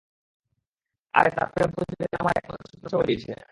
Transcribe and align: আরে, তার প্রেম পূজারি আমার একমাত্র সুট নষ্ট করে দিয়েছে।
আরে, 1.13 1.29
তার 1.37 1.47
প্রেম 1.53 1.69
পূজারি 1.75 2.13
আমার 2.19 2.33
একমাত্র 2.37 2.65
সুট 2.69 2.79
নষ্ট 2.83 2.95
করে 2.95 3.07
দিয়েছে। 3.09 3.31